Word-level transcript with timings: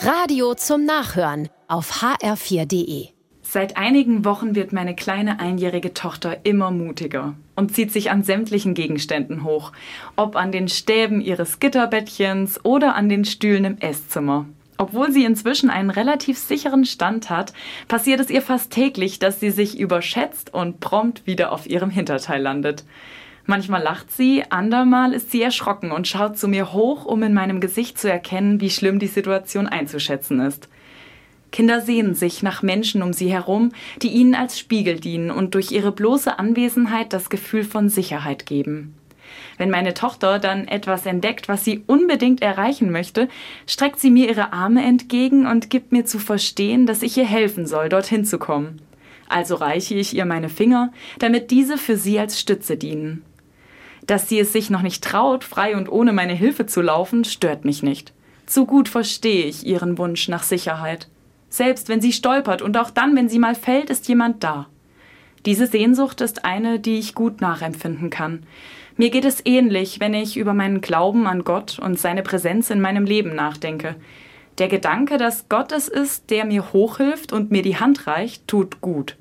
Radio 0.00 0.54
zum 0.54 0.84
Nachhören 0.84 1.48
auf 1.66 2.02
hr4.de. 2.02 3.08
Seit 3.42 3.76
einigen 3.76 4.24
Wochen 4.24 4.54
wird 4.54 4.72
meine 4.72 4.94
kleine 4.94 5.40
einjährige 5.40 5.92
Tochter 5.92 6.44
immer 6.44 6.70
mutiger 6.70 7.34
und 7.56 7.74
zieht 7.74 7.90
sich 7.90 8.12
an 8.12 8.22
sämtlichen 8.22 8.74
Gegenständen 8.74 9.42
hoch, 9.42 9.72
ob 10.14 10.36
an 10.36 10.52
den 10.52 10.68
Stäben 10.68 11.20
ihres 11.20 11.58
Gitterbettchens 11.58 12.64
oder 12.64 12.94
an 12.94 13.08
den 13.08 13.24
Stühlen 13.24 13.64
im 13.64 13.78
Esszimmer. 13.78 14.46
Obwohl 14.76 15.10
sie 15.10 15.24
inzwischen 15.24 15.68
einen 15.68 15.90
relativ 15.90 16.38
sicheren 16.38 16.84
Stand 16.84 17.28
hat, 17.28 17.52
passiert 17.88 18.20
es 18.20 18.30
ihr 18.30 18.42
fast 18.42 18.70
täglich, 18.70 19.18
dass 19.18 19.40
sie 19.40 19.50
sich 19.50 19.80
überschätzt 19.80 20.54
und 20.54 20.78
prompt 20.78 21.26
wieder 21.26 21.50
auf 21.50 21.68
ihrem 21.68 21.90
Hinterteil 21.90 22.40
landet. 22.40 22.84
Manchmal 23.50 23.82
lacht 23.82 24.10
sie, 24.10 24.44
andermal 24.50 25.14
ist 25.14 25.30
sie 25.30 25.40
erschrocken 25.40 25.90
und 25.90 26.06
schaut 26.06 26.36
zu 26.36 26.48
mir 26.48 26.74
hoch, 26.74 27.06
um 27.06 27.22
in 27.22 27.32
meinem 27.32 27.60
Gesicht 27.60 27.98
zu 27.98 28.12
erkennen, 28.12 28.60
wie 28.60 28.68
schlimm 28.68 28.98
die 28.98 29.06
Situation 29.06 29.66
einzuschätzen 29.66 30.38
ist. 30.40 30.68
Kinder 31.50 31.80
sehnen 31.80 32.14
sich 32.14 32.42
nach 32.42 32.62
Menschen 32.62 33.00
um 33.02 33.14
sie 33.14 33.32
herum, 33.32 33.72
die 34.02 34.08
ihnen 34.08 34.34
als 34.34 34.58
Spiegel 34.58 35.00
dienen 35.00 35.30
und 35.30 35.54
durch 35.54 35.72
ihre 35.72 35.92
bloße 35.92 36.38
Anwesenheit 36.38 37.14
das 37.14 37.30
Gefühl 37.30 37.64
von 37.64 37.88
Sicherheit 37.88 38.44
geben. 38.44 38.94
Wenn 39.56 39.70
meine 39.70 39.94
Tochter 39.94 40.38
dann 40.38 40.68
etwas 40.68 41.06
entdeckt, 41.06 41.48
was 41.48 41.64
sie 41.64 41.82
unbedingt 41.86 42.42
erreichen 42.42 42.92
möchte, 42.92 43.30
streckt 43.66 43.98
sie 43.98 44.10
mir 44.10 44.28
ihre 44.28 44.52
Arme 44.52 44.84
entgegen 44.84 45.46
und 45.46 45.70
gibt 45.70 45.90
mir 45.90 46.04
zu 46.04 46.18
verstehen, 46.18 46.84
dass 46.84 47.00
ich 47.00 47.16
ihr 47.16 47.26
helfen 47.26 47.66
soll, 47.66 47.88
dorthin 47.88 48.26
zu 48.26 48.38
kommen. 48.38 48.82
Also 49.26 49.54
reiche 49.54 49.94
ich 49.94 50.14
ihr 50.14 50.26
meine 50.26 50.50
Finger, 50.50 50.92
damit 51.18 51.50
diese 51.50 51.78
für 51.78 51.96
sie 51.96 52.18
als 52.18 52.38
Stütze 52.38 52.76
dienen. 52.76 53.24
Dass 54.08 54.26
sie 54.26 54.40
es 54.40 54.54
sich 54.54 54.70
noch 54.70 54.80
nicht 54.80 55.04
traut, 55.04 55.44
frei 55.44 55.76
und 55.76 55.92
ohne 55.92 56.14
meine 56.14 56.32
Hilfe 56.32 56.64
zu 56.64 56.80
laufen, 56.80 57.24
stört 57.24 57.66
mich 57.66 57.82
nicht. 57.82 58.14
Zu 58.46 58.64
gut 58.64 58.88
verstehe 58.88 59.44
ich 59.44 59.66
ihren 59.66 59.98
Wunsch 59.98 60.28
nach 60.28 60.42
Sicherheit. 60.42 61.08
Selbst 61.50 61.90
wenn 61.90 62.00
sie 62.00 62.14
stolpert 62.14 62.62
und 62.62 62.78
auch 62.78 62.88
dann, 62.88 63.14
wenn 63.14 63.28
sie 63.28 63.38
mal 63.38 63.54
fällt, 63.54 63.90
ist 63.90 64.08
jemand 64.08 64.42
da. 64.42 64.66
Diese 65.44 65.66
Sehnsucht 65.66 66.22
ist 66.22 66.46
eine, 66.46 66.80
die 66.80 66.98
ich 66.98 67.14
gut 67.14 67.42
nachempfinden 67.42 68.08
kann. 68.08 68.44
Mir 68.96 69.10
geht 69.10 69.26
es 69.26 69.44
ähnlich, 69.44 70.00
wenn 70.00 70.14
ich 70.14 70.38
über 70.38 70.54
meinen 70.54 70.80
Glauben 70.80 71.26
an 71.26 71.44
Gott 71.44 71.78
und 71.78 72.00
seine 72.00 72.22
Präsenz 72.22 72.70
in 72.70 72.80
meinem 72.80 73.04
Leben 73.04 73.34
nachdenke. 73.34 73.94
Der 74.56 74.68
Gedanke, 74.68 75.18
dass 75.18 75.50
Gott 75.50 75.70
es 75.70 75.86
ist, 75.86 76.30
der 76.30 76.46
mir 76.46 76.72
hochhilft 76.72 77.34
und 77.34 77.50
mir 77.50 77.62
die 77.62 77.76
Hand 77.76 78.06
reicht, 78.06 78.48
tut 78.48 78.80
gut. 78.80 79.16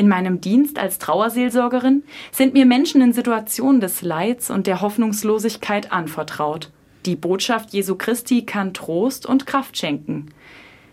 In 0.00 0.08
meinem 0.08 0.40
Dienst 0.40 0.78
als 0.78 0.98
Trauerseelsorgerin 0.98 2.04
sind 2.32 2.54
mir 2.54 2.64
Menschen 2.64 3.02
in 3.02 3.12
Situationen 3.12 3.82
des 3.82 4.00
Leids 4.00 4.48
und 4.48 4.66
der 4.66 4.80
Hoffnungslosigkeit 4.80 5.92
anvertraut. 5.92 6.70
Die 7.04 7.16
Botschaft 7.16 7.74
Jesu 7.74 7.96
Christi 7.96 8.46
kann 8.46 8.72
Trost 8.72 9.26
und 9.26 9.44
Kraft 9.44 9.76
schenken. 9.76 10.30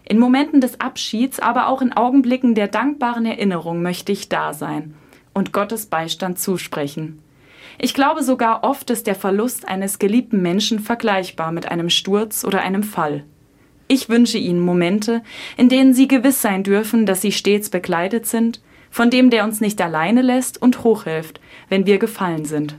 In 0.03 0.19
Momenten 0.19 0.59
des 0.59 0.81
Abschieds, 0.81 1.39
aber 1.39 1.69
auch 1.69 1.81
in 1.81 1.93
Augenblicken 1.93 2.53
der 2.53 2.67
dankbaren 2.67 3.25
Erinnerung 3.25 3.81
möchte 3.81 4.11
ich 4.11 4.27
da 4.27 4.53
sein 4.53 4.93
und 5.33 5.53
Gottes 5.53 5.85
Beistand 5.85 6.37
zusprechen. 6.37 7.21
Ich 7.79 7.93
glaube 7.93 8.23
sogar 8.23 8.65
oft 8.65 8.89
ist 8.89 9.07
der 9.07 9.15
Verlust 9.15 9.69
eines 9.69 9.99
geliebten 9.99 10.41
Menschen 10.41 10.79
vergleichbar 10.79 11.53
mit 11.53 11.71
einem 11.71 11.89
Sturz 11.89 12.43
oder 12.43 12.59
einem 12.59 12.83
Fall. 12.83 13.23
Ich 13.87 14.09
wünsche 14.09 14.37
Ihnen 14.37 14.59
Momente, 14.59 15.23
in 15.55 15.69
denen 15.69 15.93
Sie 15.93 16.09
gewiss 16.09 16.41
sein 16.41 16.63
dürfen, 16.63 17.05
dass 17.05 17.21
Sie 17.21 17.31
stets 17.31 17.69
begleitet 17.69 18.25
sind, 18.25 18.59
von 18.89 19.09
dem, 19.09 19.29
der 19.29 19.43
uns 19.43 19.61
nicht 19.61 19.81
alleine 19.81 20.21
lässt 20.21 20.61
und 20.61 20.83
hochhilft, 20.83 21.39
wenn 21.69 21.85
wir 21.85 21.97
gefallen 21.99 22.45
sind. 22.45 22.75